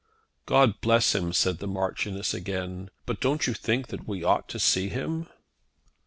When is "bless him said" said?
0.81-1.59